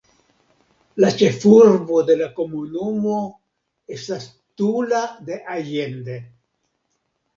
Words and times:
La 1.03 1.11
ĉefurbo 1.17 1.99
de 2.07 2.15
la 2.23 2.29
komunumo 2.41 3.19
estas 3.97 4.27
Tula 4.63 5.03
de 5.29 5.41
Allende. 5.57 6.17